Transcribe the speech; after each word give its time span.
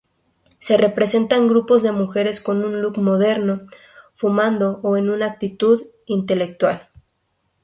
Se 0.57 0.77
representan 0.77 1.47
grupos 1.47 1.83
de 1.83 1.91
mujeres 1.91 2.41
con 2.41 2.63
un 2.65 2.81
look 2.81 2.97
moderno, 2.97 3.67
fumando 4.15 4.79
o 4.81 4.97
en 4.97 5.21
actitud 5.21 5.83
intelectual. 6.07 6.89